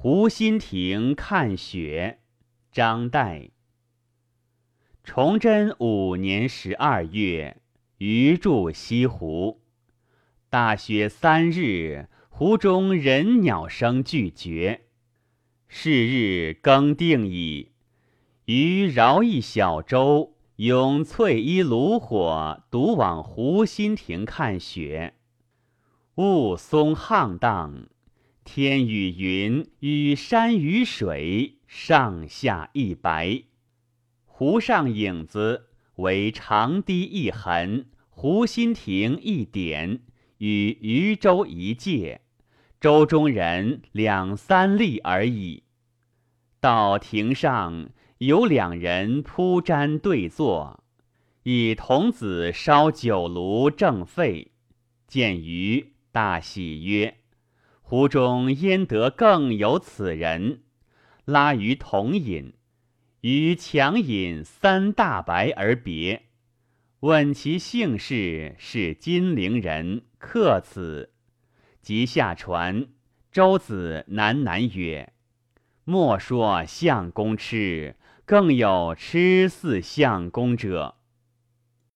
[0.00, 2.20] 湖心亭看雪，
[2.70, 3.50] 张岱。
[5.02, 7.60] 崇祯五年十二月，
[7.96, 9.60] 余住西湖。
[10.48, 14.82] 大雪三日，湖中人鸟声俱绝。
[15.66, 17.72] 是日更定矣，
[18.44, 25.14] 余饶一小舟，拥翠衣炉火，独往湖心亭看雪。
[26.14, 27.88] 雾凇沆荡，
[28.50, 33.42] 天与云与山与水上下一白。
[34.24, 35.66] 湖上影子
[35.96, 40.00] 为长堤一痕，湖心亭一点，
[40.38, 42.22] 与渔舟一芥，
[42.80, 45.64] 舟中人两三粒而已。
[46.58, 50.82] 到亭上有两人铺毡对坐，
[51.42, 54.52] 以童子烧酒炉正沸，
[55.06, 55.92] 见鱼。
[56.10, 57.18] 大喜曰
[57.90, 60.60] ：“湖中焉得更有此人？”
[61.24, 62.52] 拉于同饮，
[63.22, 66.24] 于强饮三大白而别。
[67.00, 71.14] 问其姓氏，是金陵人，客此。
[71.80, 72.88] 即下船，
[73.32, 75.14] 舟子喃喃曰
[75.84, 80.96] ：“莫说相公痴，更有痴似相公者。”